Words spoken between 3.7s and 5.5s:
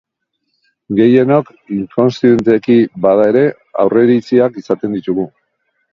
aurreiritziak izaten ditugu.